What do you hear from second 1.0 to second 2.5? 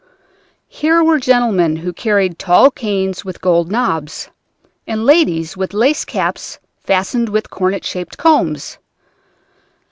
were gentlemen who carried